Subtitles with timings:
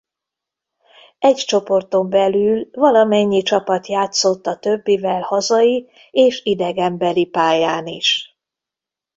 [1.19, 8.37] Egy csoporton belül valamennyi csapat játszott a többivel hazai és idegenbeli pályán is.